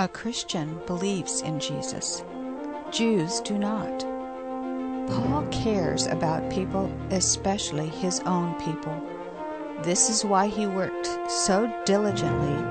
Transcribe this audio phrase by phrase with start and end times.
[0.00, 2.24] A Christian believes in Jesus.
[2.90, 4.00] Jews do not.
[5.10, 8.98] Paul cares about people, especially his own people.
[9.82, 12.64] This is why he worked so diligently,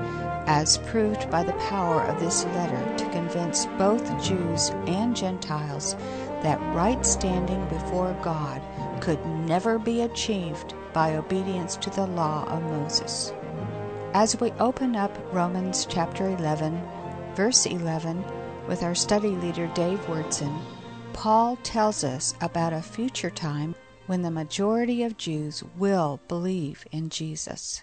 [0.48, 5.94] as proved by the power of this letter, to convince both Jews and Gentiles
[6.42, 8.60] that right standing before God
[9.00, 13.32] could never be achieved by obedience to the law of Moses.
[14.14, 16.82] As we open up Romans chapter 11,
[17.40, 18.22] verse 11,
[18.68, 20.54] with our study leader Dave Wyrtzen,
[21.14, 23.74] Paul tells us about a future time
[24.08, 27.82] when the majority of Jews will believe in Jesus.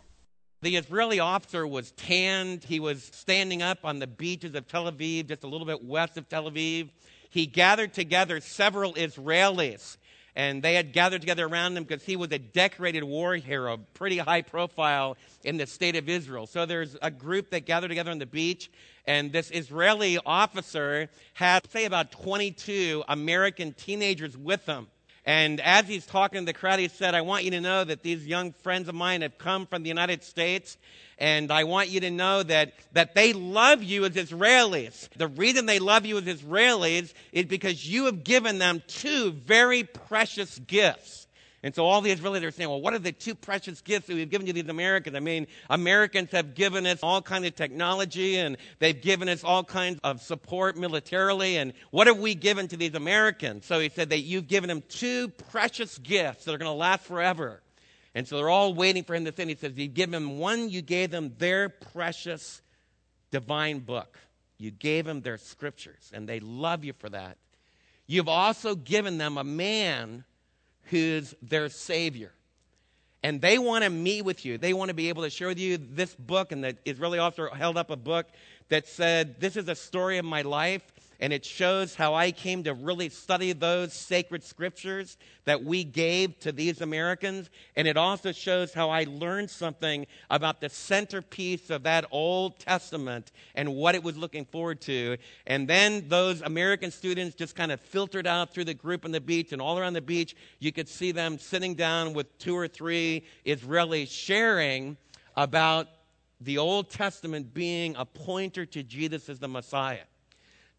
[0.62, 2.66] The Israeli officer was tanned.
[2.66, 6.18] He was standing up on the beaches of Tel Aviv, just a little bit west
[6.18, 6.92] of Tel Aviv.
[7.32, 9.98] He gathered together several Israelis,
[10.38, 14.20] and they had gathered together around him because he was a decorated war hero, pretty
[14.20, 16.46] high profile in the state of Israel.
[16.46, 18.70] So there's a group that gathered together on the beach,
[19.08, 24.86] and this Israeli officer had, say, about 22 American teenagers with him.
[25.28, 28.02] And as he's talking to the crowd, he said, I want you to know that
[28.02, 30.78] these young friends of mine have come from the United States,
[31.18, 35.10] and I want you to know that, that they love you as Israelis.
[35.18, 39.84] The reason they love you as Israelis is because you have given them two very
[39.84, 41.27] precious gifts.
[41.68, 44.16] And so all the Israelis are saying, well, what are the two precious gifts that
[44.16, 45.18] we've given to these Americans?
[45.18, 49.66] I mean, Americans have given us all kinds of technology and they've given us all
[49.66, 51.58] kinds of support militarily.
[51.58, 53.66] And what have we given to these Americans?
[53.66, 57.04] So he said that you've given them two precious gifts that are going to last
[57.04, 57.62] forever.
[58.16, 59.58] And so they're all waiting for him to finish.
[59.60, 62.62] He says, You give them one, you gave them their precious
[63.30, 64.18] divine book.
[64.58, 67.38] You gave them their scriptures, and they love you for that.
[68.08, 70.24] You've also given them a man
[70.90, 72.32] who's their Savior.
[73.24, 74.58] And they want to meet with you.
[74.58, 76.52] They want to be able to share with you this book.
[76.52, 78.28] And the Israeli officer held up a book
[78.70, 80.84] that said, This is a story of my life
[81.20, 86.38] and it shows how I came to really study those sacred scriptures that we gave
[86.40, 87.50] to these Americans.
[87.76, 93.32] And it also shows how I learned something about the centerpiece of that Old Testament
[93.56, 95.18] and what it was looking forward to.
[95.48, 99.22] And then those American students just kind of filtered out through the group on the
[99.22, 102.68] beach, and all around the beach, you could see them sitting down with two or
[102.68, 104.98] three Israelis sharing
[105.36, 105.88] about
[106.42, 110.04] the Old Testament being a pointer to Jesus as the Messiah.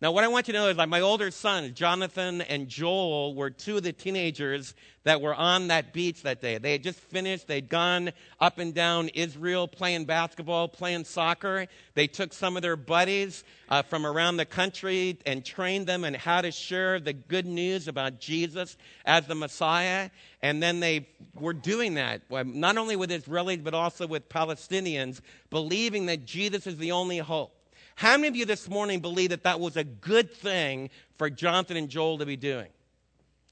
[0.00, 3.34] Now, what I want you to know is like my older son, Jonathan and Joel,
[3.34, 6.56] were two of the teenagers that were on that beach that day.
[6.58, 11.66] They had just finished, they'd gone up and down Israel playing basketball, playing soccer.
[11.94, 16.14] They took some of their buddies uh, from around the country and trained them in
[16.14, 20.10] how to share the good news about Jesus as the Messiah.
[20.42, 26.06] And then they were doing that, not only with Israelis, but also with Palestinians, believing
[26.06, 27.57] that Jesus is the only hope.
[27.98, 31.76] How many of you this morning believe that that was a good thing for Jonathan
[31.76, 32.68] and Joel to be doing?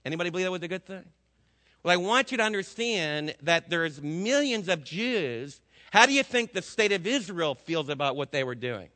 [0.05, 1.03] Anybody believe that was a good thing?
[1.83, 5.61] Well, I want you to understand that there's millions of Jews.
[5.91, 8.89] How do you think the state of Israel feels about what they were doing?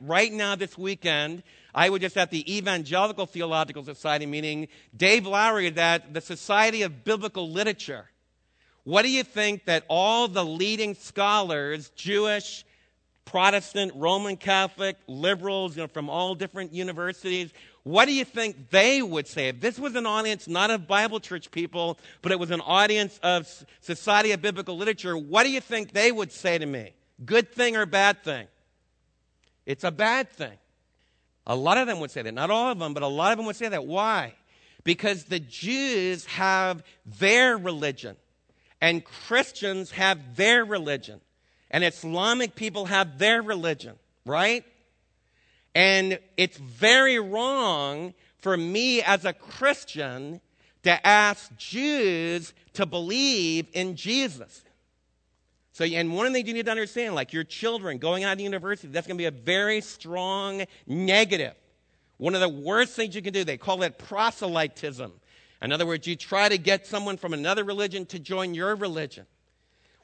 [0.00, 4.66] Right now, this weekend, I was just at the Evangelical Theological Society meeting.
[4.96, 8.10] Dave Lowry is at the Society of Biblical Literature.
[8.82, 12.64] What do you think that all the leading scholars, Jewish,
[13.28, 17.52] Protestant, Roman Catholic, liberals you know, from all different universities.
[17.82, 19.48] What do you think they would say?
[19.48, 23.20] If this was an audience not of Bible church people, but it was an audience
[23.22, 23.46] of
[23.82, 26.94] Society of Biblical Literature, what do you think they would say to me?
[27.22, 28.46] Good thing or bad thing?
[29.66, 30.56] It's a bad thing.
[31.46, 32.32] A lot of them would say that.
[32.32, 33.84] Not all of them, but a lot of them would say that.
[33.84, 34.32] Why?
[34.84, 38.16] Because the Jews have their religion,
[38.80, 41.20] and Christians have their religion
[41.70, 44.64] and Islamic people have their religion, right?
[45.74, 50.40] And it's very wrong for me as a Christian
[50.84, 54.62] to ask Jews to believe in Jesus.
[55.72, 58.88] So, and one things you need to understand, like your children going out to university,
[58.88, 61.54] that's going to be a very strong negative.
[62.16, 65.12] One of the worst things you can do, they call it proselytism.
[65.62, 69.26] In other words, you try to get someone from another religion to join your religion.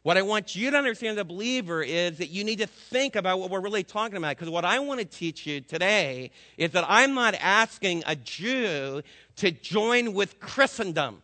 [0.05, 3.17] What I want you to understand as a believer is that you need to think
[3.17, 4.37] about what we're really talking about.
[4.37, 9.01] Because what I want to teach you today is that I'm not asking a Jew
[9.37, 11.23] to join with Christendom.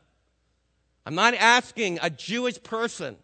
[1.04, 3.16] I'm not asking a Jewish person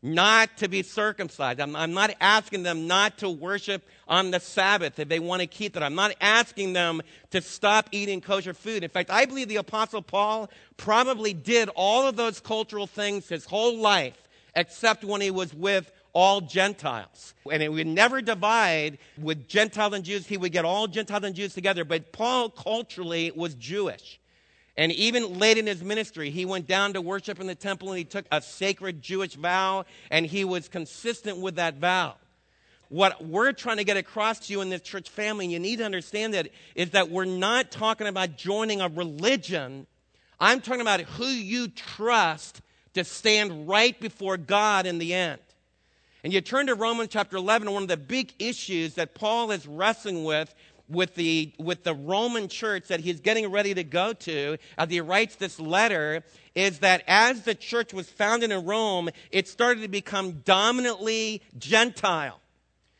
[0.00, 1.58] not to be circumcised.
[1.58, 5.48] I'm, I'm, not asking them not to worship on the Sabbath if they want to
[5.48, 5.82] keep it.
[5.82, 7.02] I'm not asking them
[7.32, 8.84] to stop eating kosher food.
[8.84, 13.44] In fact, I believe the Apostle Paul probably did all of those cultural things his
[13.44, 17.34] whole life except when he was with all Gentiles.
[17.50, 20.26] And it would never divide with Gentiles and Jews.
[20.26, 21.84] He would get all Gentiles and Jews together.
[21.84, 24.20] But Paul culturally was Jewish.
[24.76, 27.98] And even late in his ministry, he went down to worship in the temple and
[27.98, 32.14] he took a sacred Jewish vow and he was consistent with that vow.
[32.88, 35.76] What we're trying to get across to you in this church family, and you need
[35.76, 39.86] to understand that, is that we're not talking about joining a religion.
[40.40, 42.60] I'm talking about who you trust
[42.94, 45.40] to stand right before God in the end.
[46.22, 49.66] And you turn to Romans chapter 11, one of the big issues that Paul is
[49.66, 50.54] wrestling with
[50.90, 55.00] with the, with the Roman church that he's getting ready to go to as he
[55.00, 59.88] writes this letter is that as the church was founded in Rome, it started to
[59.88, 62.40] become dominantly Gentile.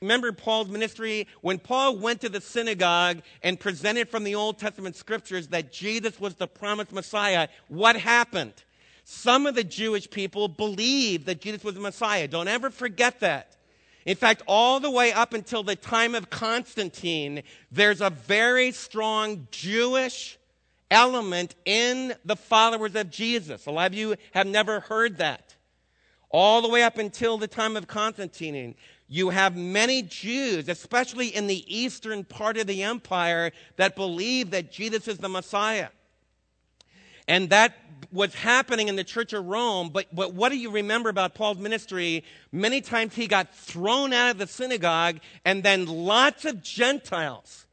[0.00, 1.26] Remember Paul's ministry?
[1.42, 6.18] When Paul went to the synagogue and presented from the Old Testament scriptures that Jesus
[6.18, 8.54] was the promised Messiah, what happened?
[9.12, 12.28] Some of the Jewish people believed that Jesus was the Messiah.
[12.28, 13.56] Don't ever forget that.
[14.06, 17.42] In fact, all the way up until the time of Constantine,
[17.72, 20.38] there's a very strong Jewish
[20.92, 23.66] element in the followers of Jesus.
[23.66, 25.56] A lot of you have never heard that.
[26.28, 28.76] All the way up until the time of Constantine,
[29.08, 34.70] you have many Jews, especially in the eastern part of the empire, that believe that
[34.70, 35.88] Jesus is the Messiah.
[37.28, 37.74] And that
[38.12, 39.90] was happening in the church of Rome.
[39.90, 42.24] But, but what do you remember about Paul's ministry?
[42.52, 47.66] Many times he got thrown out of the synagogue, and then lots of Gentiles.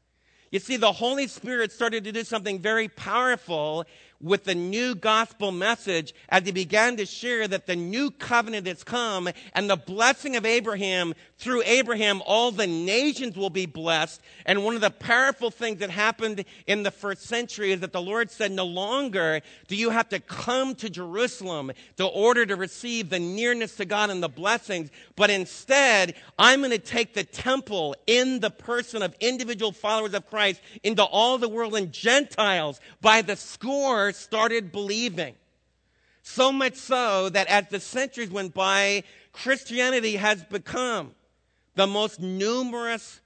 [0.50, 3.84] You see, the Holy Spirit started to do something very powerful
[4.20, 8.82] with the new gospel message as he began to share that the new covenant has
[8.82, 14.20] come and the blessing of Abraham, through Abraham, all the nations will be blessed.
[14.44, 18.02] And one of the powerful things that happened in the first century is that the
[18.02, 23.10] Lord said, no longer do you have to come to Jerusalem to order to receive
[23.10, 27.94] the nearness to God and the blessings, but instead, I'm going to take the temple
[28.08, 33.22] in the person of individual followers of Christ into all the world and Gentiles by
[33.22, 35.34] the score started believing.
[36.22, 41.14] So much so that as the centuries went by, Christianity has become
[41.74, 43.20] the most numerous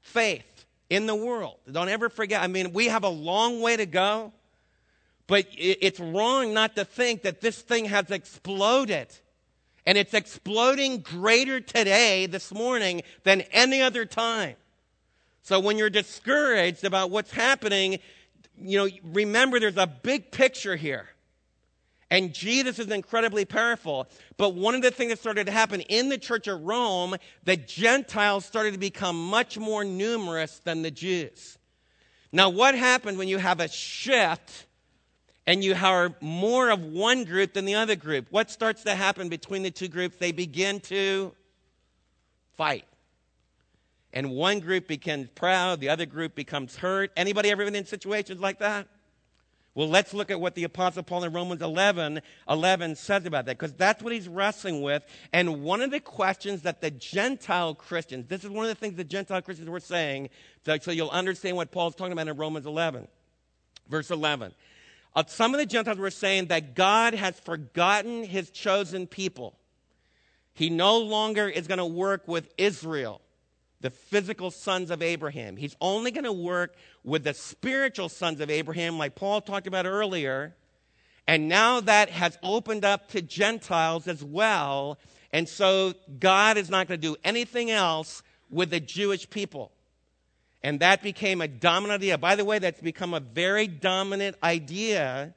[0.00, 1.56] faith in the world.
[1.70, 2.42] Don't ever forget.
[2.42, 4.32] I mean, we have a long way to go,
[5.26, 9.08] but it's wrong not to think that this thing has exploded.
[9.84, 14.56] And it's exploding greater today, this morning, than any other time.
[15.42, 18.00] So when you're discouraged about what's happening,
[18.60, 21.08] you know, remember there's a big picture here.
[22.10, 24.08] And Jesus is incredibly powerful.
[24.38, 27.56] But one of the things that started to happen in the church of Rome, the
[27.56, 31.58] Gentiles started to become much more numerous than the Jews.
[32.32, 34.66] Now, what happens when you have a shift
[35.46, 38.26] and you have more of one group than the other group?
[38.30, 40.16] What starts to happen between the two groups?
[40.16, 41.34] They begin to
[42.56, 42.84] fight
[44.18, 47.12] and one group becomes proud, the other group becomes hurt.
[47.16, 48.88] Anybody ever been in situations like that?
[49.76, 53.56] Well, let's look at what the Apostle Paul in Romans 11, 11 says about that,
[53.56, 55.04] because that's what he's wrestling with.
[55.32, 58.96] And one of the questions that the Gentile Christians, this is one of the things
[58.96, 60.30] the Gentile Christians were saying,
[60.66, 63.06] so you'll understand what Paul's talking about in Romans 11,
[63.88, 64.52] verse 11.
[65.14, 69.56] Uh, some of the Gentiles were saying that God has forgotten his chosen people.
[70.54, 73.20] He no longer is going to work with Israel
[73.80, 75.56] the physical sons of Abraham.
[75.56, 79.86] He's only going to work with the spiritual sons of Abraham, like Paul talked about
[79.86, 80.54] earlier.
[81.26, 84.98] And now that has opened up to Gentiles as well.
[85.32, 89.70] And so God is not going to do anything else with the Jewish people.
[90.62, 92.18] And that became a dominant idea.
[92.18, 95.34] By the way, that's become a very dominant idea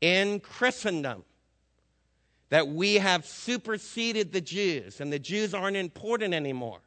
[0.00, 1.24] in Christendom.
[2.50, 6.78] That we have superseded the Jews, and the Jews aren't important anymore.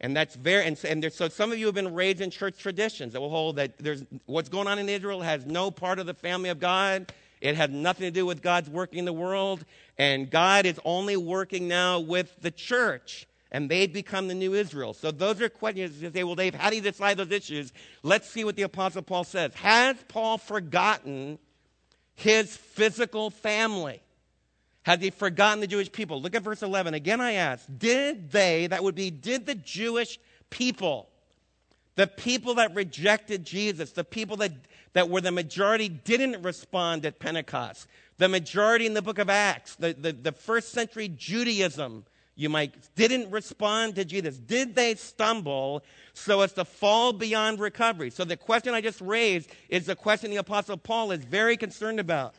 [0.00, 3.12] And that's very, and, and so some of you have been raised in church traditions
[3.14, 6.14] that will hold that there's what's going on in Israel has no part of the
[6.14, 7.12] family of God.
[7.40, 9.64] It has nothing to do with God's working in the world.
[9.96, 13.26] And God is only working now with the church.
[13.50, 14.92] And they've become the new Israel.
[14.92, 17.72] So those are questions to say, well, Dave, how do you decide those issues?
[18.02, 19.54] Let's see what the Apostle Paul says.
[19.54, 21.38] Has Paul forgotten
[22.14, 24.00] his physical family?
[24.88, 26.22] Had they forgotten the Jewish people?
[26.22, 26.94] Look at verse 11.
[26.94, 30.18] Again, I ask, did they, that would be, did the Jewish
[30.48, 31.10] people,
[31.96, 34.52] the people that rejected Jesus, the people that,
[34.94, 39.74] that were the majority, didn't respond at Pentecost, the majority in the book of Acts,
[39.74, 44.38] the, the, the first century Judaism, you might, didn't respond to Jesus.
[44.38, 48.08] Did they stumble so as to fall beyond recovery?
[48.08, 52.00] So the question I just raised is the question the Apostle Paul is very concerned
[52.00, 52.34] about.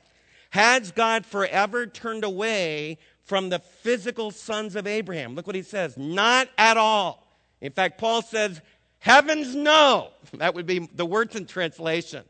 [0.50, 2.98] Has God forever turned away
[3.30, 5.36] from the physical sons of Abraham.
[5.36, 5.96] Look what he says.
[5.96, 7.28] Not at all.
[7.62, 8.60] In fact, Paul says,
[8.98, 10.10] heavens no.
[10.34, 12.24] That would be the Wyrtzen translation.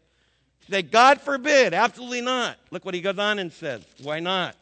[0.70, 2.58] Say, God forbid, absolutely not.
[2.70, 3.82] Look what he goes on and says.
[4.04, 4.58] Why not?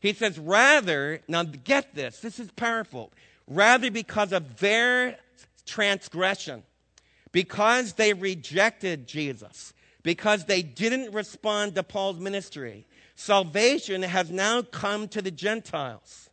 [0.00, 3.12] He says, rather, now get this, this is powerful.
[3.46, 5.18] Rather, because of their
[5.66, 6.62] transgression,
[7.30, 9.74] because they rejected Jesus,
[10.08, 16.30] because they didn't respond to Paul's ministry, salvation has now come to the Gentiles.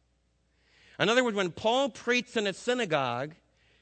[0.98, 3.34] In other words, when Paul preached in a synagogue,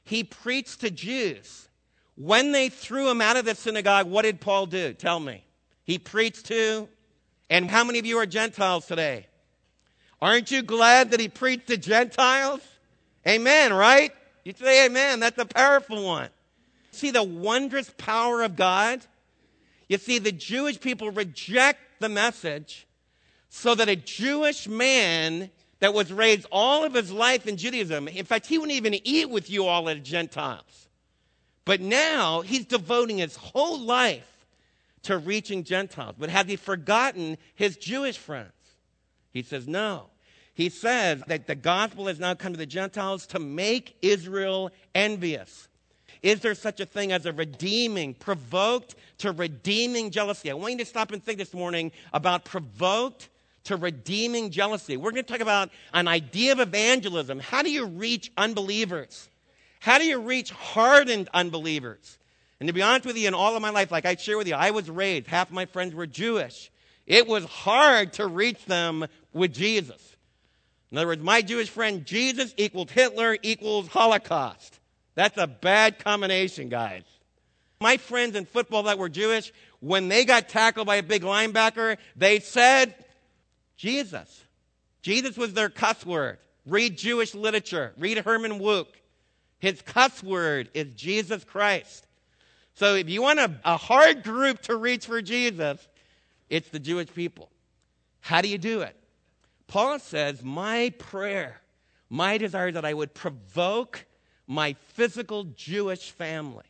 [0.04, 1.70] he preached to Jews.
[2.16, 4.94] When they threw him out of the synagogue, what did Paul do?
[4.94, 5.46] Tell me.
[5.84, 6.90] He preached to,
[7.52, 9.28] and how many of you are Gentiles today?
[10.20, 12.62] Aren't you glad that he preached to Gentiles?
[13.28, 14.12] Amen, right?
[14.44, 15.20] You say amen.
[15.20, 16.30] That's a powerful one.
[16.90, 19.06] See the wondrous power of God?
[19.88, 22.88] You see, the Jewish people reject the message
[23.50, 25.50] so that a Jewish man
[25.80, 29.30] that was raised all of his life in Judaism, in fact, he wouldn't even eat
[29.30, 30.88] with you all as Gentiles.
[31.66, 34.48] But now he's devoting his whole life
[35.04, 36.16] to reaching Gentiles.
[36.18, 38.52] But has he forgotten his Jewish friends?
[39.32, 40.08] He says, no.
[40.54, 45.68] He says that the gospel has now come to the Gentiles to make Israel envious.
[46.24, 50.50] Is there such a thing as a redeeming, provoked to redeeming jealousy?
[50.50, 53.28] I want you to stop and think this morning about provoked
[53.66, 54.96] to redeeming jealousy.
[54.96, 57.40] We're going to talk about an idea of evangelism.
[57.40, 59.28] How do you reach unbelievers?
[59.82, 62.18] How do you reach hardened unbelievers?
[62.62, 64.48] And to be honest with you, in all of my life, like I share with
[64.48, 66.72] you, I was raised, half my friends were Jewish.
[67.06, 70.16] It was hard to reach them with Jesus.
[70.90, 74.80] In other words, my Jewish friend, Jesus equals Hitler equals Holocaust.
[75.16, 77.04] That's a bad combination, guys.
[77.80, 81.98] My friends in football that were Jewish, when they got tackled by a big linebacker,
[82.16, 82.96] they said,
[83.76, 84.44] Jesus.
[85.02, 86.40] Jesus was their cuss word.
[86.66, 87.94] Read Jewish literature.
[87.98, 88.88] Read Herman Wouk.
[89.60, 92.08] His cuss word is Jesus Christ.
[92.76, 95.86] So if you want a, a hard group to reach for Jesus,
[96.50, 97.50] it's the Jewish people.
[98.22, 98.96] How do you do it?
[99.68, 101.62] Paul says, My prayer,
[102.10, 104.06] my desire that I would provoke
[104.48, 106.66] my physical Jewish family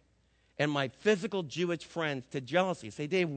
[0.60, 2.90] and my physical Jewish friends to jealousy.
[2.90, 3.30] Say, Dave,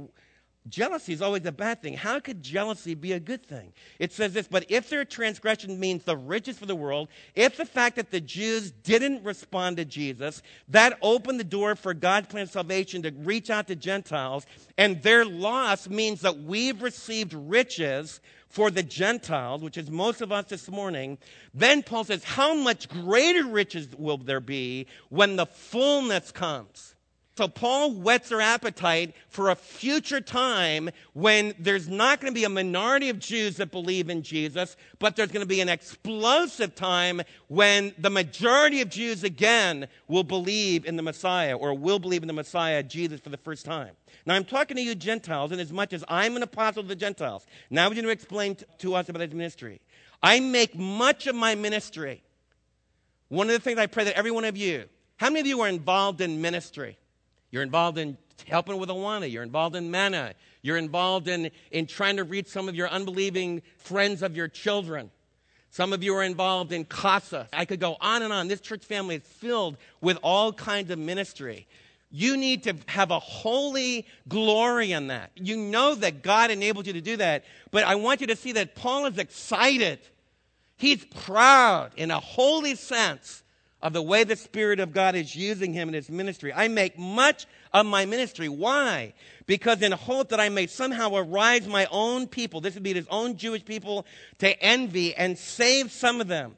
[0.68, 1.94] Jealousy is always a bad thing.
[1.94, 3.72] How could jealousy be a good thing?
[3.98, 7.64] It says this, but if their transgression means the riches for the world, if the
[7.64, 12.42] fact that the Jews didn't respond to Jesus, that opened the door for God's plan
[12.42, 14.44] of salvation to reach out to Gentiles,
[14.76, 20.32] and their loss means that we've received riches for the Gentiles, which is most of
[20.32, 21.18] us this morning,
[21.54, 26.95] then Paul says, how much greater riches will there be when the fullness comes?
[27.36, 32.44] So Paul whets their appetite for a future time when there's not going to be
[32.44, 36.74] a minority of Jews that believe in Jesus, but there's going to be an explosive
[36.74, 42.22] time when the majority of Jews again will believe in the Messiah or will believe
[42.22, 43.90] in the Messiah, Jesus, for the first time.
[44.24, 46.96] Now I'm talking to you Gentiles, and as much as I'm an apostle of the
[46.96, 49.82] Gentiles, now I'm going to explain to us about his ministry.
[50.22, 52.22] I make much of my ministry.
[53.28, 54.86] One of the things I pray that every one of you,
[55.18, 56.96] how many of you are involved in ministry?
[57.56, 59.32] You're involved in helping with Awana.
[59.32, 60.34] You're involved in Mana.
[60.60, 65.10] You're involved in, in trying to reach some of your unbelieving friends of your children.
[65.70, 67.48] Some of you are involved in CASA.
[67.54, 68.48] I could go on and on.
[68.48, 71.66] This church family is filled with all kinds of ministry.
[72.10, 75.30] You need to have a holy glory in that.
[75.34, 78.52] You know that God enabled you to do that, but I want you to see
[78.52, 80.00] that Paul is excited.
[80.76, 83.42] He's proud in a holy sense
[83.86, 86.52] of the way the Spirit of God is using him in his ministry.
[86.52, 88.48] I make much of my ministry.
[88.48, 89.14] Why?
[89.46, 93.06] Because in hope that I may somehow arise my own people, this would be his
[93.08, 94.04] own Jewish people,
[94.38, 96.56] to envy and save some of them.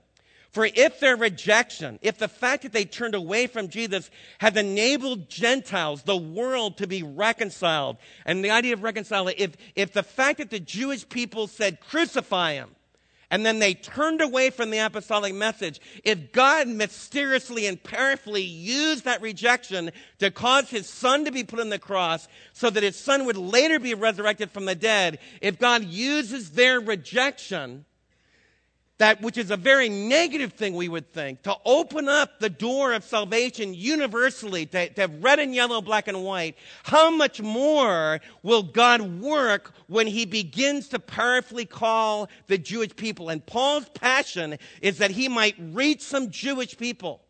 [0.53, 5.29] For if their rejection, if the fact that they turned away from Jesus has enabled
[5.29, 10.39] Gentiles, the world, to be reconciled, and the idea of reconciling, if, if the fact
[10.39, 12.71] that the Jewish people said, crucify him,
[13.31, 19.05] and then they turned away from the apostolic message, if God mysteriously and powerfully used
[19.05, 22.97] that rejection to cause his son to be put on the cross so that his
[22.97, 27.85] son would later be resurrected from the dead, if God uses their rejection
[28.99, 32.93] that which is a very negative thing we would think to open up the door
[32.93, 38.21] of salvation universally to, to, have red and yellow black and white how much more
[38.43, 43.29] will god work when he begins to powerfully call the jewish people?
[43.29, 47.23] And paul's passion is that he might reach some jewish people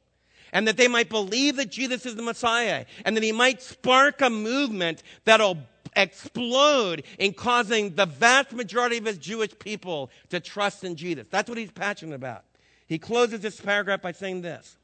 [0.53, 4.23] and that they might believe that jesus is the messiah and that he might spark
[4.23, 5.59] a movement that'll
[5.97, 11.27] explode in causing the vast majority of his Jewish people to trust in Jesus.
[11.31, 12.45] That's what he's passionate about.
[12.87, 14.77] He closes this paragraph by saying this.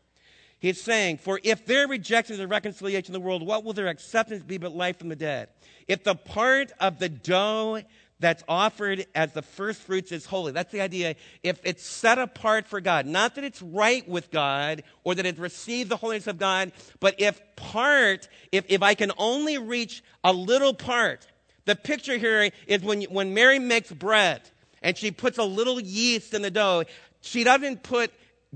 [0.58, 3.88] He's saying, For if their rejection is a reconciliation of the world, what will their
[3.88, 5.49] acceptance be but life from the dead?
[5.88, 7.82] If the part of the dough
[8.24, 10.50] that's offered as the first fruits is holy.
[10.50, 11.14] That's the idea.
[11.42, 15.38] If it's set apart for God, not that it's right with God or that it
[15.38, 20.32] received the holiness of God, but if part, if, if I can only reach a
[20.32, 21.26] little part,
[21.66, 24.40] the picture here is when, when Mary makes bread
[24.82, 26.84] and she puts a little yeast in the dough,
[27.20, 28.10] she doesn't put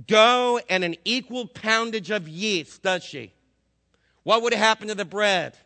[0.07, 3.35] dough and an equal poundage of yeast, does she?
[4.23, 5.59] What would happen to the bread?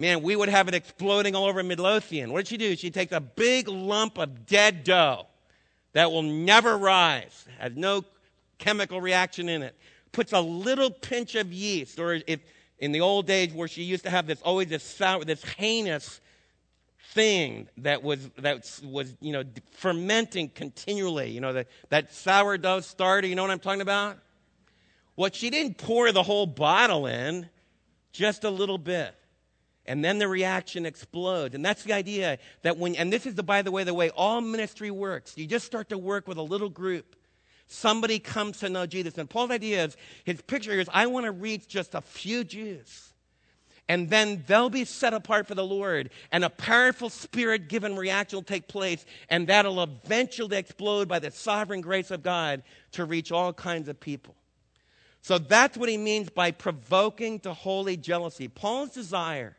[0.00, 2.32] Man, we would have it exploding all over Midlothian.
[2.32, 2.74] What did she do?
[2.74, 5.26] She takes a big lump of dead dough
[5.92, 8.04] that will never rise, has no
[8.56, 9.76] chemical reaction in it,
[10.10, 12.40] puts a little pinch of yeast, or if
[12.78, 16.20] in the old days where she used to have this always this sour, this heinous
[17.12, 21.30] thing that was that was you know fermenting continually.
[21.30, 23.26] You know that that sourdough starter.
[23.26, 24.16] You know what I'm talking about?
[25.16, 27.50] Well, she didn't pour the whole bottle in,
[28.12, 29.14] just a little bit
[29.90, 31.52] and then the reaction explodes.
[31.52, 34.10] And that's the idea that when, and this is the, by the way, the way
[34.10, 35.36] all ministry works.
[35.36, 37.16] You just start to work with a little group.
[37.66, 39.18] Somebody comes to know Jesus.
[39.18, 43.12] And Paul's idea is, his picture is, I want to reach just a few Jews.
[43.88, 46.10] And then they'll be set apart for the Lord.
[46.30, 49.04] And a powerful spirit given reaction will take place.
[49.28, 53.98] And that'll eventually explode by the sovereign grace of God to reach all kinds of
[53.98, 54.36] people.
[55.20, 58.46] So that's what he means by provoking to holy jealousy.
[58.46, 59.56] Paul's desire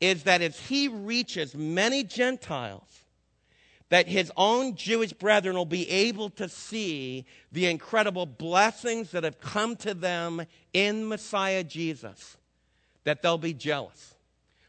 [0.00, 3.04] is that as he reaches many Gentiles,
[3.90, 9.40] that his own Jewish brethren will be able to see the incredible blessings that have
[9.40, 12.36] come to them in Messiah Jesus,
[13.04, 14.14] that they'll be jealous.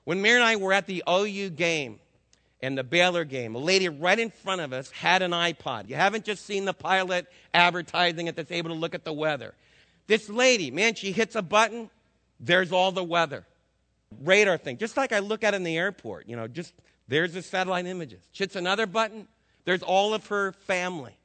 [0.06, 2.00] When Mary and I were at the OU game
[2.62, 5.90] and the Baylor game, a lady right in front of us had an iPod.
[5.90, 9.54] You haven't just seen the pilot advertising it that's able to look at the weather.
[10.08, 11.90] This lady, man, she hits a button,
[12.40, 13.46] there's all the weather
[14.22, 16.28] radar thing, just like I look at in the airport.
[16.28, 16.74] You know, just
[17.08, 18.22] there's the satellite images.
[18.32, 19.28] Hits another button,
[19.66, 21.18] there's all of her family,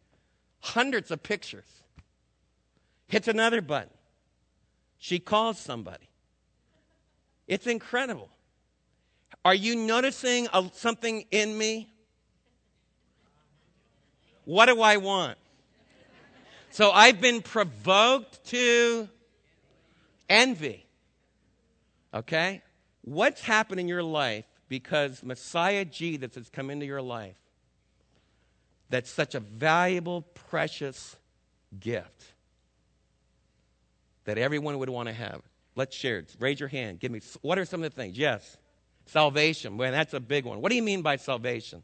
[0.61, 1.65] hundreds of pictures.
[3.07, 3.91] Hits another button,
[4.99, 6.09] she calls somebody.
[7.47, 8.31] It's incredible.
[9.45, 11.93] Are you noticing a, something in me?
[14.47, 15.39] What do I want?
[16.71, 19.09] So I've been provoked to
[20.29, 20.85] envy.
[22.13, 22.63] Okay?
[23.05, 27.37] What's happened in your life because Messiah Jesus has come into your life
[28.89, 31.17] that's such a valuable, precious
[31.79, 32.33] gift
[34.25, 35.43] that everyone would want to have?
[35.77, 36.35] Let's share it.
[36.39, 36.99] Raise your hand.
[36.99, 38.17] Give me, what are some of the things?
[38.17, 38.57] Yes.
[39.07, 39.77] Salvation.
[39.77, 40.63] Well, that's a big one.
[40.63, 41.83] What do you mean by salvation?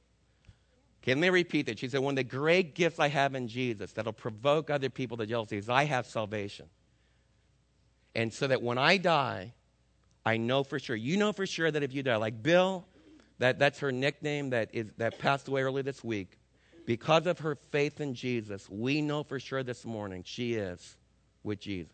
[1.03, 1.79] Can me repeat that.
[1.79, 5.17] She said, One of the great gifts I have in Jesus that'll provoke other people
[5.19, 6.67] to jealousy is I have salvation.
[8.15, 9.53] And so that when I die,
[10.25, 10.97] I know for sure.
[10.97, 12.87] You know for sure that if you die, like Bill,
[13.39, 16.39] that, that's her nickname that, is, that passed away early this week.
[16.87, 20.97] Because of her faith in Jesus, we know for sure this morning she is
[21.43, 21.93] with Jesus.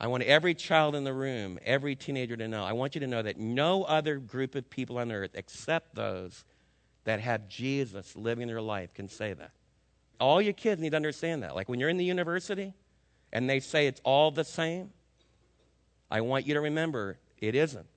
[0.00, 2.64] I want every child in the room, every teenager to know.
[2.64, 6.44] I want you to know that no other group of people on earth except those
[7.04, 9.52] that have Jesus living in their life can say that.
[10.18, 11.54] All your kids need to understand that.
[11.54, 12.74] Like when you're in the university
[13.32, 14.90] and they say it's all the same,
[16.14, 17.88] I want you to remember it isn't.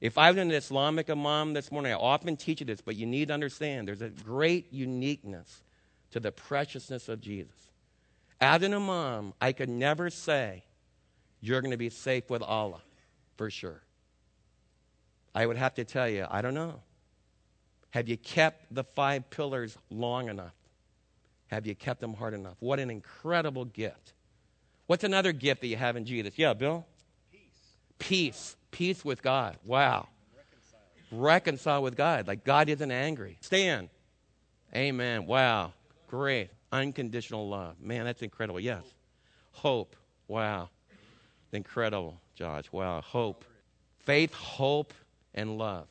[0.00, 3.06] If I was an Islamic imam this morning, I often teach you this, but you
[3.06, 5.62] need to understand there's a great uniqueness
[6.10, 7.54] to the preciousness of Jesus.
[8.40, 10.64] As an imam, I could never say
[11.40, 12.82] you're going to be safe with Allah
[13.36, 13.82] for sure.
[15.32, 16.80] I would have to tell you, I don't know.
[17.90, 20.56] Have you kept the five pillars long enough?
[21.52, 22.56] Have you kept them hard enough?
[22.58, 24.12] What an incredible gift.
[24.90, 26.36] What's another gift that you have in Jesus?
[26.36, 26.84] Yeah, Bill?
[27.30, 27.40] Peace.
[28.00, 28.56] Peace.
[28.72, 29.56] Peace with God.
[29.64, 30.08] Wow.
[31.12, 31.80] Reconcile.
[31.84, 32.26] With God.
[32.26, 33.38] Like God isn't angry.
[33.40, 33.88] Stand.
[34.74, 35.26] Amen.
[35.26, 35.74] Wow.
[36.08, 36.50] Great.
[36.72, 37.76] Unconditional love.
[37.80, 38.58] Man, that's incredible.
[38.58, 38.82] Yes.
[39.52, 39.94] Hope.
[40.26, 40.70] Wow.
[41.52, 42.64] Incredible, Josh.
[42.72, 43.00] Wow.
[43.00, 43.44] Hope.
[44.00, 44.92] Faith, hope,
[45.34, 45.86] and love.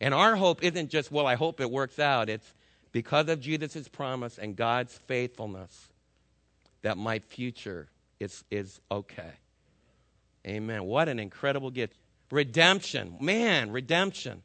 [0.00, 2.28] And our hope isn't just, well, I hope it works out.
[2.28, 2.52] It's
[2.90, 5.90] because of Jesus' promise and God's faithfulness
[6.82, 7.86] that my future
[8.22, 9.32] is, is okay.
[10.46, 10.84] Amen.
[10.84, 11.96] What an incredible gift.
[12.30, 13.16] Redemption.
[13.20, 14.42] Man, redemption.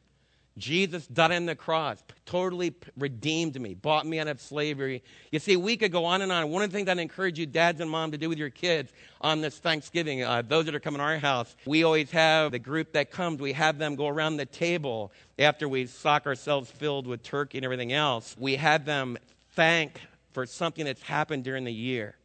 [0.58, 5.04] Jesus died on the cross, totally redeemed me, bought me out of slavery.
[5.30, 6.50] You see, we could go on and on.
[6.50, 8.92] One of the things I encourage you, dads and mom, to do with your kids
[9.20, 12.58] on this Thanksgiving, uh, those that are coming to our house, we always have the
[12.58, 17.06] group that comes, we have them go around the table after we sock ourselves filled
[17.06, 18.34] with turkey and everything else.
[18.38, 19.16] We have them
[19.52, 20.00] thank
[20.32, 22.16] for something that's happened during the year.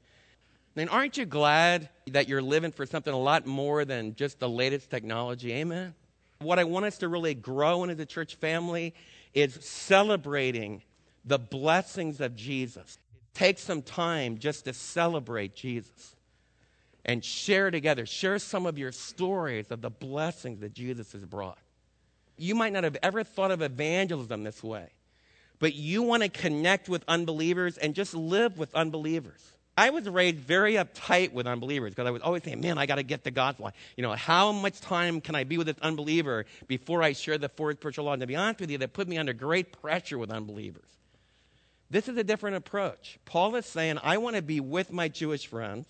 [0.75, 4.49] And aren't you glad that you're living for something a lot more than just the
[4.49, 5.51] latest technology?
[5.53, 5.93] Amen.
[6.39, 8.93] What I want us to really grow into the church family
[9.33, 10.81] is celebrating
[11.25, 12.97] the blessings of Jesus.
[13.33, 16.15] Take some time just to celebrate Jesus
[17.05, 18.05] and share together.
[18.05, 21.57] Share some of your stories of the blessings that Jesus has brought.
[22.37, 24.89] You might not have ever thought of evangelism this way,
[25.59, 29.41] but you want to connect with unbelievers and just live with unbelievers.
[29.75, 32.95] I was raised very uptight with unbelievers because I was always saying, man, I got
[32.95, 33.71] to get the gospel.
[33.97, 37.49] You know, how much time can I be with this unbeliever before I share the
[37.49, 38.13] fourth spiritual law?
[38.13, 40.89] And to be honest with you, that put me under great pressure with unbelievers.
[41.89, 43.17] This is a different approach.
[43.25, 45.87] Paul is saying, I want to be with my Jewish friends,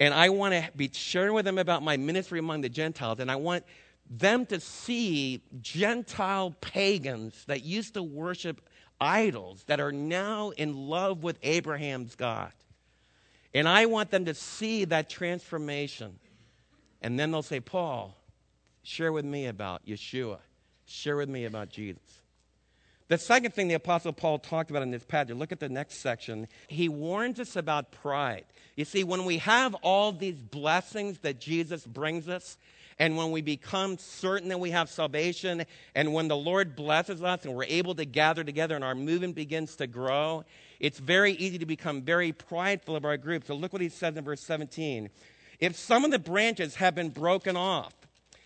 [0.00, 3.30] and I want to be sharing with them about my ministry among the Gentiles, and
[3.30, 3.64] I want
[4.10, 8.60] them to see Gentile pagans that used to worship
[9.00, 12.52] idols that are now in love with Abraham's God.
[13.54, 16.18] And I want them to see that transformation.
[17.00, 18.16] And then they'll say, Paul,
[18.82, 20.38] share with me about Yeshua.
[20.86, 22.02] Share with me about Jesus.
[23.08, 25.98] The second thing the Apostle Paul talked about in this passage, look at the next
[25.98, 26.46] section.
[26.68, 28.44] He warns us about pride.
[28.76, 32.58] You see, when we have all these blessings that Jesus brings us,
[32.98, 37.44] and when we become certain that we have salvation, and when the Lord blesses us
[37.44, 40.44] and we're able to gather together and our movement begins to grow,
[40.80, 43.44] it's very easy to become very prideful of our group.
[43.44, 45.10] So look what he says in verse 17.
[45.60, 47.92] If some of the branches have been broken off,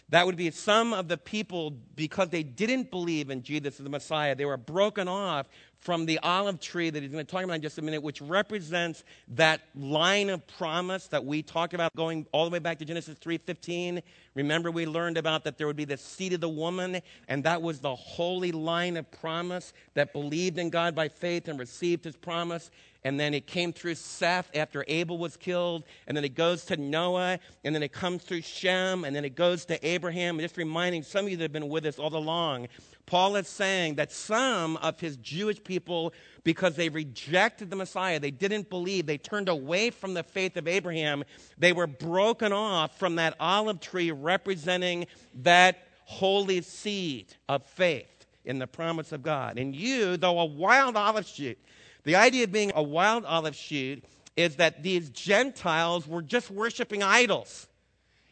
[0.08, 3.90] that would be some of the people, because they didn't believe in Jesus as the
[3.90, 5.46] Messiah, they were broken off
[5.82, 8.22] from the olive tree that he's going to talk about in just a minute, which
[8.22, 12.84] represents that line of promise that we talked about going all the way back to
[12.84, 14.00] Genesis 3:15.
[14.34, 17.60] Remember we learned about that there would be the seed of the woman, and that
[17.60, 22.16] was the holy line of promise that believed in God by faith and received his
[22.16, 22.70] promise.
[23.04, 26.76] And then it came through Seth after Abel was killed, and then it goes to
[26.76, 30.36] Noah, and then it comes through Shem, and then it goes to Abraham.
[30.36, 32.68] And just reminding some of you that have been with us all along
[33.06, 38.30] Paul is saying that some of his Jewish people, because they rejected the Messiah, they
[38.30, 41.24] didn't believe, they turned away from the faith of Abraham,
[41.58, 48.58] they were broken off from that olive tree representing that holy seed of faith in
[48.58, 49.58] the promise of God.
[49.58, 51.58] And you, though a wild olive shoot,
[52.04, 54.04] the idea of being a wild olive shoot
[54.36, 57.68] is that these Gentiles were just worshiping idols.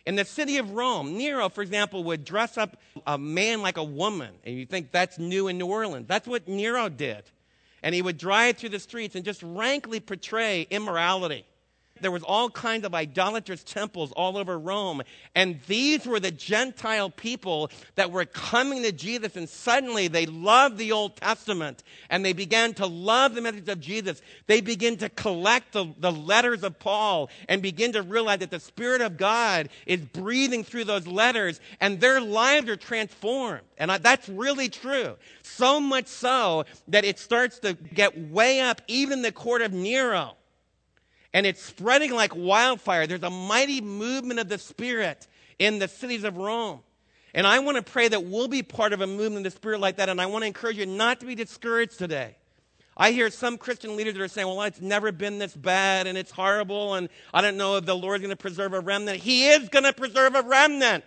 [0.06, 3.84] In the city of Rome, Nero, for example, would dress up a man like a
[3.84, 6.06] woman, and you think that's new in New Orleans.
[6.08, 7.22] That's what Nero did.
[7.82, 11.44] And he would drive through the streets and just rankly portray immorality
[12.00, 15.02] there was all kinds of idolatrous temples all over Rome.
[15.34, 20.78] And these were the Gentile people that were coming to Jesus, and suddenly they loved
[20.78, 24.22] the Old Testament and they began to love the message of Jesus.
[24.46, 28.60] They begin to collect the, the letters of Paul and begin to realize that the
[28.60, 33.62] Spirit of God is breathing through those letters, and their lives are transformed.
[33.78, 35.16] And I, that's really true.
[35.42, 40.36] So much so that it starts to get way up, even the court of Nero
[41.32, 43.06] and it's spreading like wildfire.
[43.06, 45.26] There's a mighty movement of the Spirit
[45.58, 46.80] in the cities of Rome.
[47.32, 49.80] And I want to pray that we'll be part of a movement of the Spirit
[49.80, 50.08] like that.
[50.08, 52.36] And I want to encourage you not to be discouraged today.
[52.96, 56.18] I hear some Christian leaders that are saying, well, it's never been this bad and
[56.18, 59.20] it's horrible and I don't know if the Lord's going to preserve a remnant.
[59.20, 61.04] He is going to preserve a remnant.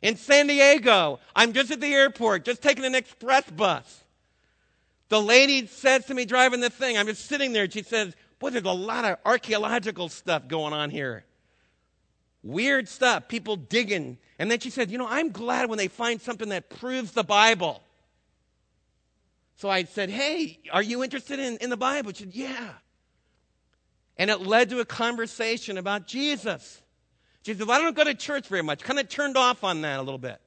[0.00, 4.04] In San Diego, I'm just at the airport, just taking an express bus.
[5.08, 8.50] The lady says to me driving the thing, I'm just sitting there, she says, Boy,
[8.50, 11.24] there's a lot of archaeological stuff going on here.
[12.42, 14.18] Weird stuff, people digging.
[14.38, 17.24] And then she said, You know, I'm glad when they find something that proves the
[17.24, 17.82] Bible.
[19.56, 22.12] So I said, Hey, are you interested in, in the Bible?
[22.12, 22.70] She said, Yeah.
[24.16, 26.82] And it led to a conversation about Jesus.
[27.44, 28.82] She said, well, I don't go to church very much.
[28.82, 30.40] Kind of turned off on that a little bit.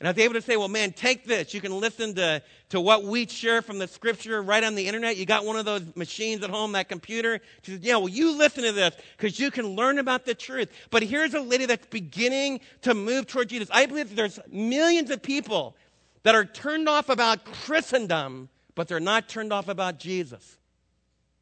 [0.00, 1.52] And I was able to say, well, man, take this.
[1.52, 5.16] You can listen to, to what we share from the scripture right on the internet.
[5.16, 7.40] You got one of those machines at home, that computer.
[7.62, 10.70] She said, yeah, well, you listen to this because you can learn about the truth.
[10.90, 13.68] But here's a lady that's beginning to move toward Jesus.
[13.72, 15.74] I believe there's millions of people
[16.22, 20.58] that are turned off about Christendom, but they're not turned off about Jesus.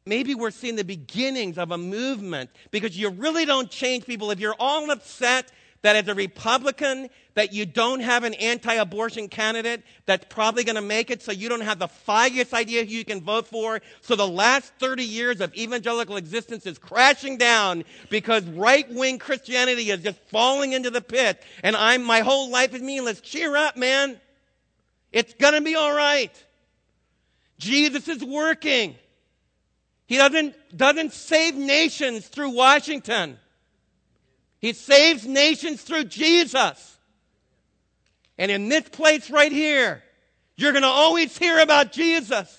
[0.07, 4.39] Maybe we're seeing the beginnings of a movement because you really don't change people if
[4.39, 5.51] you're all upset
[5.87, 10.81] that as a Republican, that you don't have an anti-abortion candidate that's probably going to
[10.81, 13.79] make it so you don't have the foggiest idea who you can vote for.
[14.01, 20.01] So the last 30 years of evangelical existence is crashing down because right-wing Christianity is
[20.01, 21.41] just falling into the pit.
[21.63, 23.21] And I'm, my whole life is meaningless.
[23.21, 24.19] Cheer up, man.
[25.13, 26.33] It's going to be all right.
[27.59, 28.97] Jesus is working.
[30.05, 33.37] He doesn't, doesn't save nations through Washington.
[34.59, 36.97] He saves nations through Jesus.
[38.37, 40.03] And in this place right here,
[40.55, 42.55] you're going to always hear about Jesus.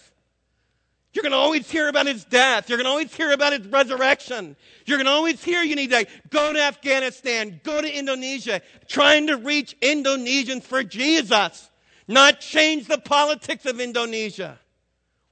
[1.12, 2.68] You're going to always hear about his death.
[2.68, 4.56] You're going to always hear about his resurrection.
[4.86, 9.26] You're going to always hear you need to go to Afghanistan, go to Indonesia, trying
[9.28, 11.70] to reach Indonesians for Jesus,
[12.06, 14.58] not change the politics of Indonesia.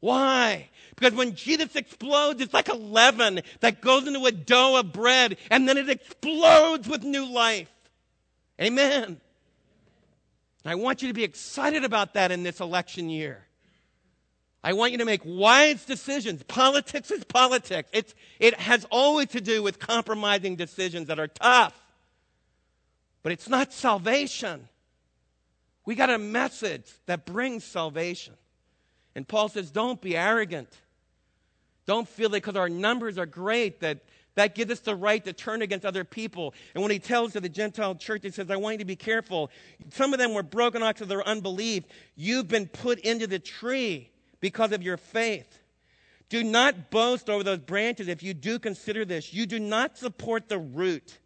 [0.00, 0.70] Why?
[0.96, 5.36] Because when Jesus explodes, it's like a leaven that goes into a dough of bread
[5.50, 7.70] and then it explodes with new life.
[8.60, 9.20] Amen.
[10.64, 13.44] I want you to be excited about that in this election year.
[14.64, 16.42] I want you to make wise decisions.
[16.42, 17.88] Politics is politics.
[17.92, 21.78] It's, it has always to do with compromising decisions that are tough.
[23.22, 24.68] But it's not salvation.
[25.84, 28.34] We got a message that brings salvation.
[29.14, 30.68] And Paul says, don't be arrogant.
[31.86, 34.00] Don't feel that because our numbers are great that
[34.36, 36.52] that gives us the right to turn against other people.
[36.74, 38.96] And when he tells to the Gentile church, he says, I want you to be
[38.96, 39.50] careful.
[39.90, 41.84] Some of them were broken off of their unbelief.
[42.16, 45.58] You've been put into the tree because of your faith.
[46.28, 49.32] Do not boast over those branches if you do consider this.
[49.32, 51.18] You do not support the root,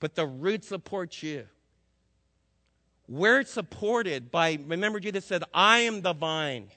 [0.00, 1.46] but the root supports you.
[3.06, 6.70] We're supported by, remember, Jesus said, I am the vine,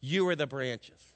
[0.00, 1.13] you are the branches.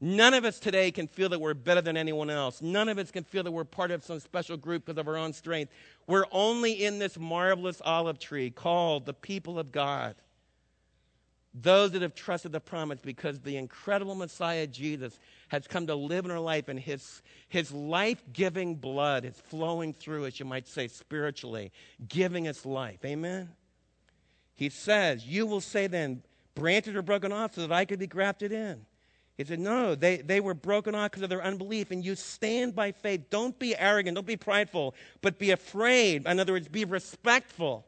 [0.00, 2.60] None of us today can feel that we're better than anyone else.
[2.60, 5.16] None of us can feel that we're part of some special group because of our
[5.16, 5.72] own strength.
[6.06, 10.14] We're only in this marvelous olive tree called the people of God.
[11.54, 16.26] Those that have trusted the promise because the incredible Messiah Jesus has come to live
[16.26, 20.68] in our life and his, his life giving blood is flowing through us, you might
[20.68, 21.72] say, spiritually,
[22.06, 23.02] giving us life.
[23.02, 23.48] Amen?
[24.54, 26.22] He says, You will say then,
[26.54, 28.84] branches are broken off so that I could be grafted in.
[29.36, 32.74] He said, No, they, they were broken off because of their unbelief, and you stand
[32.74, 33.28] by faith.
[33.30, 36.26] Don't be arrogant, don't be prideful, but be afraid.
[36.26, 37.86] In other words, be respectful.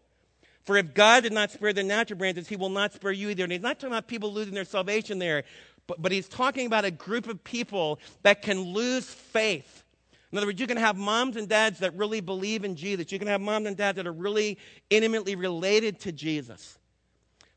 [0.64, 3.42] For if God did not spare the natural branches, he will not spare you either.
[3.42, 5.44] And he's not talking about people losing their salvation there,
[5.86, 9.82] but, but he's talking about a group of people that can lose faith.
[10.30, 13.10] In other words, you can have moms and dads that really believe in Jesus.
[13.10, 14.58] You can have moms and dads that are really
[14.90, 16.77] intimately related to Jesus.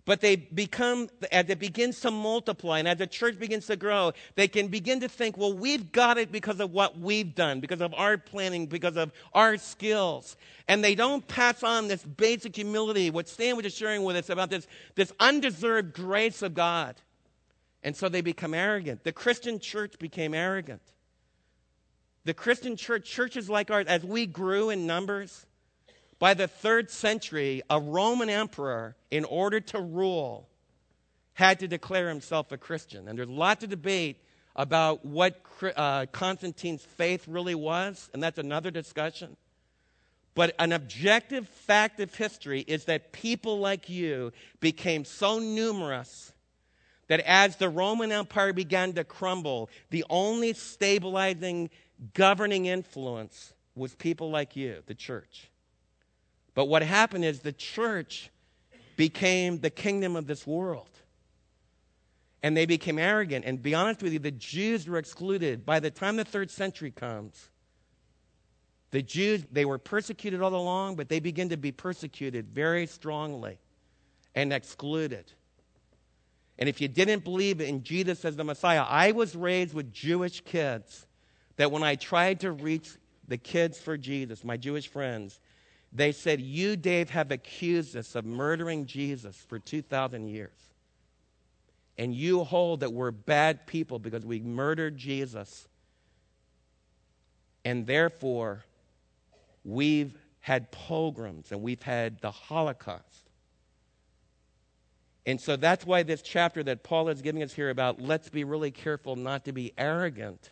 [0.06, 4.14] But they become, as it begins to multiply and as the church begins to grow,
[4.36, 7.82] they can begin to think, well, we've got it because of what we've done, because
[7.82, 10.38] of our planning, because of our skills.
[10.68, 14.30] And they don't pass on this basic humility, what Stan was just sharing with us
[14.30, 16.96] about this, this undeserved grace of God.
[17.84, 19.04] And so they become arrogant.
[19.04, 20.82] The Christian church became arrogant.
[22.26, 25.46] The Christian church, churches like ours, as we grew in numbers,
[26.22, 30.48] by the third century, a Roman emperor, in order to rule,
[31.34, 33.08] had to declare himself a Christian.
[33.08, 34.18] And there's a lot of debate
[34.56, 35.42] about what
[35.76, 39.36] uh, Constantine's faith really was, and that's another discussion.
[40.36, 46.34] But an objective fact of history is that people like you became so numerous
[47.08, 51.72] that as the Roman Empire began to crumble, the only stabilizing
[52.14, 55.48] governing influence was people like you, the church.
[56.54, 58.30] But what happened is the church
[58.98, 60.90] became the kingdom of this world.
[62.44, 63.46] And they became arrogant.
[63.46, 65.66] And be honest with you, the Jews were excluded.
[65.66, 67.50] By the time the third century comes,
[68.90, 73.58] the Jews, they were persecuted all along, but they begin to be persecuted very strongly
[74.36, 75.32] and excluded.
[76.60, 80.42] And if you didn't believe in Jesus as the Messiah, I was raised with Jewish
[80.42, 81.08] kids
[81.56, 82.90] that when I tried to reach
[83.28, 85.40] the kids for Jesus, my Jewish friends,
[85.92, 90.58] they said, You, Dave, have accused us of murdering Jesus for 2,000 years.
[91.98, 95.68] And you hold that we're bad people because we murdered Jesus.
[97.66, 98.64] And therefore,
[99.64, 103.30] we've had pogroms and we've had the Holocaust.
[105.26, 108.44] And so that's why this chapter that Paul is giving us here about let's be
[108.44, 110.50] really careful not to be arrogant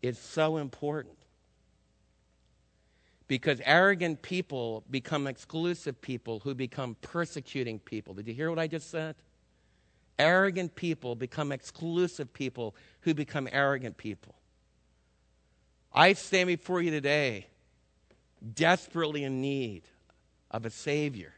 [0.00, 1.21] is so important
[3.32, 8.12] because arrogant people become exclusive people who become persecuting people.
[8.12, 9.14] Did you hear what I just said?
[10.18, 14.34] Arrogant people become exclusive people who become arrogant people.
[15.94, 17.46] I stand before you today
[18.52, 19.84] desperately in need
[20.50, 21.32] of a Savior,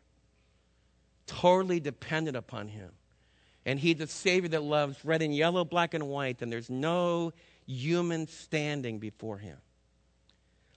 [1.29, 2.91] totally dependent upon Him.
[3.65, 7.33] And He's a Savior that loves red and yellow, black and white, and there's no
[7.69, 9.59] human standing before Him.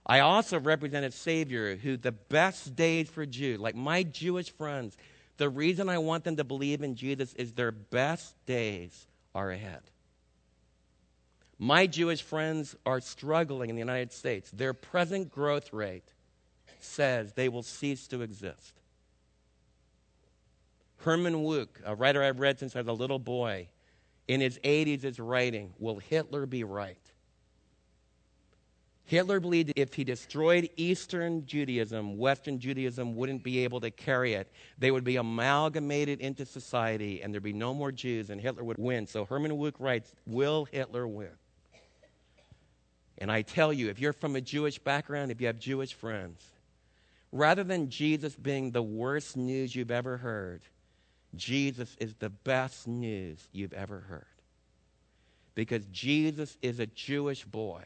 [0.08, 4.96] I also represent a Savior who the best days for Jews, like my Jewish friends,
[5.36, 9.82] the reason I want them to believe in Jesus is their best days are ahead.
[11.60, 14.50] My Jewish friends are struggling in the United States.
[14.52, 16.14] Their present growth rate
[16.80, 18.80] says they will cease to exist.
[20.98, 23.68] Herman Wouk, a writer I've read since I was a little boy,
[24.28, 27.07] in his 80s is writing, Will Hitler be right?
[29.08, 34.52] Hitler believed if he destroyed Eastern Judaism, Western Judaism wouldn't be able to carry it.
[34.78, 38.78] They would be amalgamated into society and there'd be no more Jews and Hitler would
[38.78, 39.08] win.
[39.08, 41.32] So Herman Wouk writes, Will Hitler win?
[43.18, 46.44] And I tell you, if you're from a Jewish background, if you have Jewish friends,
[47.32, 50.64] rather than Jesus being the worst news you've ever heard,
[51.34, 54.26] Jesus is the best news you've ever heard.
[55.56, 57.86] Because Jesus is a Jewish boy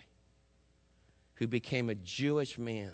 [1.42, 2.92] who became a Jewish man,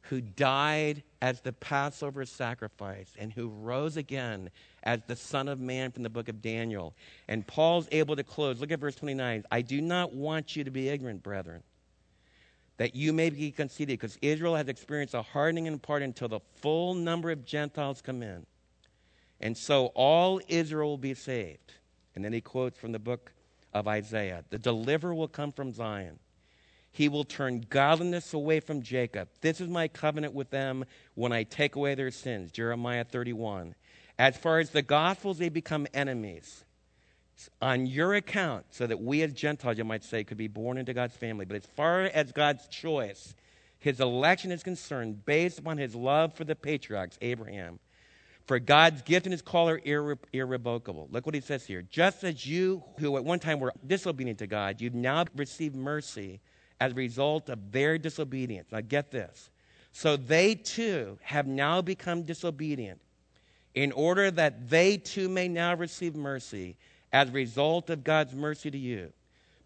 [0.00, 4.50] who died as the Passover sacrifice, and who rose again
[4.82, 6.96] as the Son of Man from the book of Daniel.
[7.28, 8.60] And Paul's able to close.
[8.60, 9.44] Look at verse 29.
[9.48, 11.62] I do not want you to be ignorant, brethren,
[12.78, 16.40] that you may be conceited, because Israel has experienced a hardening in part until the
[16.56, 18.44] full number of Gentiles come in.
[19.40, 21.74] And so all Israel will be saved.
[22.16, 23.30] And then he quotes from the book
[23.72, 26.18] of Isaiah The deliverer will come from Zion.
[26.90, 29.28] He will turn godliness away from Jacob.
[29.40, 32.50] This is my covenant with them when I take away their sins.
[32.50, 33.74] Jeremiah 31.
[34.18, 36.64] As far as the Gospels, they become enemies
[37.62, 40.92] on your account, so that we as Gentiles, you might say, could be born into
[40.92, 41.44] God's family.
[41.44, 43.34] But as far as God's choice,
[43.78, 47.78] his election is concerned, based upon his love for the patriarchs, Abraham,
[48.46, 51.06] for God's gift and his call are irre- irrevocable.
[51.12, 51.82] Look what he says here.
[51.82, 56.40] Just as you, who at one time were disobedient to God, you've now received mercy
[56.80, 58.68] as a result of their disobedience.
[58.70, 59.50] Now, get this.
[59.92, 63.00] So they too have now become disobedient
[63.74, 66.76] in order that they too may now receive mercy
[67.12, 69.12] as a result of God's mercy to you.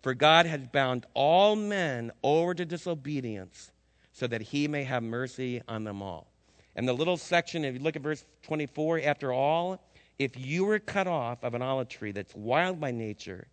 [0.03, 3.71] For God has bound all men over to disobedience
[4.13, 6.27] so that he may have mercy on them all.
[6.75, 9.81] And the little section, if you look at verse 24, after all,
[10.19, 13.47] if you were cut off of an olive tree that's wild by nature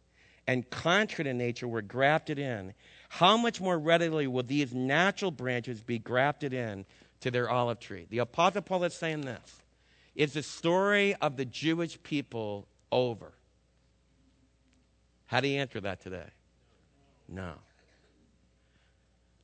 [0.48, 2.74] and contrary to nature were grafted in,
[3.10, 6.86] how much more readily will these natural branches be grafted in
[7.22, 8.06] to their olive tree?
[8.10, 9.62] The Apostle Paul is saying this.
[10.16, 13.34] Is the story of the Jewish people over?
[15.26, 16.28] How do you answer that today?
[17.28, 17.54] No.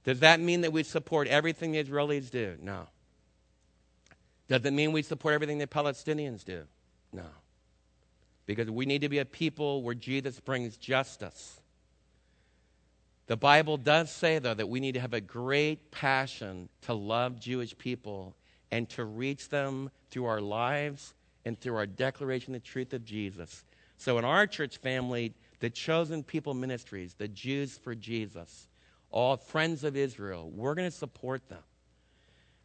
[0.04, 2.58] Does that mean that we support everything the Israelis do?
[2.62, 2.88] No.
[4.47, 6.63] Does it mean we support everything the Palestinians do?
[7.12, 7.25] No.
[8.45, 11.60] Because we need to be a people where Jesus brings justice
[13.28, 17.40] the Bible does say, though, that we need to have a great passion to love
[17.40, 18.36] Jewish people
[18.72, 23.04] and to reach them through our lives and through our declaration of the truth of
[23.04, 23.64] Jesus.
[23.98, 28.68] So, in our church family, the Chosen People Ministries, the Jews for Jesus,
[29.10, 31.64] all friends of Israel, we're going to support them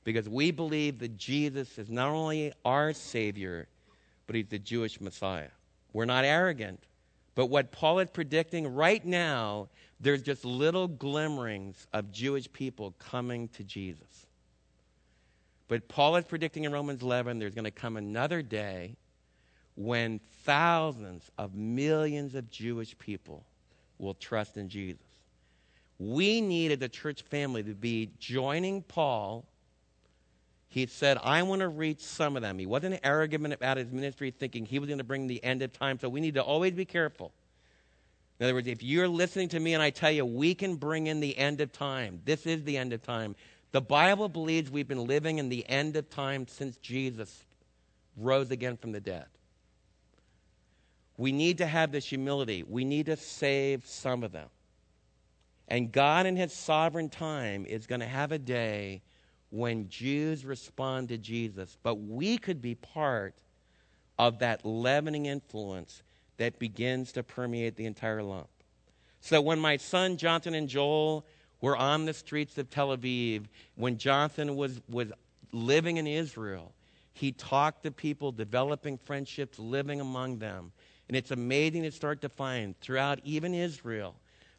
[0.04, 3.68] because we believe that Jesus is not only our Savior,
[4.26, 5.50] but He's the Jewish Messiah.
[5.92, 6.84] We're not arrogant,
[7.40, 13.48] but what Paul is predicting right now there's just little glimmerings of Jewish people coming
[13.54, 14.26] to Jesus.
[15.66, 18.94] But Paul is predicting in Romans 11 there's going to come another day
[19.74, 23.42] when thousands of millions of Jewish people
[23.96, 25.00] will trust in Jesus.
[25.98, 29.46] We needed the church family to be joining Paul.
[30.70, 32.58] He said, I want to reach some of them.
[32.58, 35.72] He wasn't arrogant about his ministry, thinking he was going to bring the end of
[35.72, 35.98] time.
[35.98, 37.32] So we need to always be careful
[38.40, 41.08] in other words, if you're listening to me and I tell you we can bring
[41.08, 43.36] in the end of time, this is the end of time.
[43.72, 47.44] The Bible believes we've been living in the end of time since Jesus
[48.16, 49.26] rose again from the dead.
[51.18, 52.62] We need to have this humility.
[52.62, 54.48] We need to save some of them.
[55.68, 59.02] And God, in His sovereign time, is going to have a day
[59.50, 61.76] when Jews respond to Jesus.
[61.82, 63.34] But we could be part
[64.18, 66.02] of that leavening influence
[66.36, 68.48] that begins to permeate the entire lump.
[69.20, 71.26] So when my son Jonathan and Joel
[71.60, 73.44] were on the streets of Tel Aviv,
[73.74, 75.12] when Jonathan was, was
[75.52, 76.72] living in Israel,
[77.12, 80.72] he talked to people, developing friendships, living among them.
[81.08, 84.14] And it's amazing to start to find throughout even Israel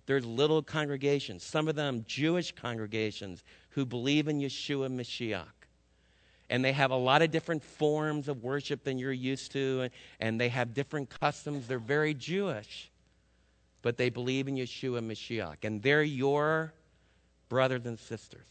[0.06, 5.46] There's little congregations, some of them Jewish congregations, who believe in Yeshua Mashiach.
[6.50, 9.92] And they have a lot of different forms of worship than you're used to, and,
[10.20, 11.68] and they have different customs.
[11.68, 12.92] They're very Jewish,
[13.82, 15.64] but they believe in Yeshua Mashiach.
[15.64, 16.74] And they're your
[17.48, 18.48] brothers and sisters.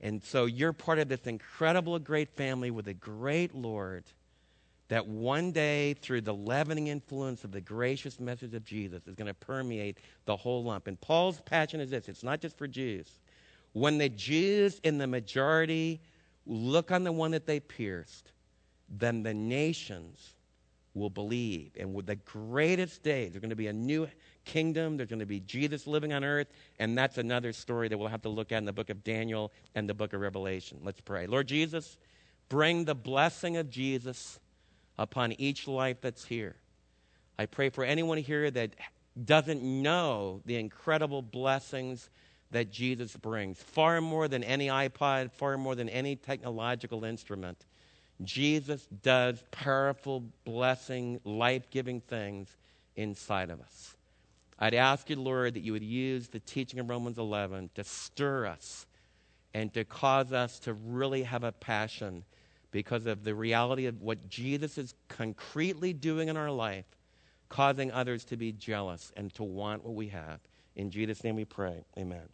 [0.00, 4.04] And so you're part of this incredible, great family with a great Lord
[4.88, 9.28] that one day, through the leavening influence of the gracious message of Jesus, is going
[9.28, 10.86] to permeate the whole lump.
[10.86, 13.08] And Paul's passion is this it's not just for Jews.
[13.72, 16.00] When the Jews in the majority
[16.46, 18.30] look on the one that they pierced,
[18.88, 20.34] then the nations
[20.94, 21.72] will believe.
[21.78, 24.06] And with the greatest days, there's going to be a new
[24.44, 24.96] kingdom.
[24.96, 26.46] There's going to be Jesus living on earth.
[26.78, 29.52] And that's another story that we'll have to look at in the book of Daniel
[29.74, 30.78] and the book of Revelation.
[30.84, 31.26] Let's pray.
[31.26, 31.96] Lord Jesus,
[32.48, 34.38] bring the blessing of Jesus
[34.98, 36.56] upon each life that's here.
[37.38, 38.74] I pray for anyone here that
[39.24, 42.10] doesn't know the incredible blessings
[42.50, 47.64] that Jesus brings, far more than any iPod, far more than any technological instrument.
[48.22, 52.56] Jesus does powerful, blessing, life giving things
[52.94, 53.96] inside of us.
[54.58, 58.46] I'd ask you, Lord, that you would use the teaching of Romans 11 to stir
[58.46, 58.86] us
[59.52, 62.24] and to cause us to really have a passion
[62.74, 66.86] because of the reality of what Jesus is concretely doing in our life,
[67.48, 70.40] causing others to be jealous and to want what we have.
[70.74, 71.84] In Jesus' name we pray.
[71.96, 72.28] Amen.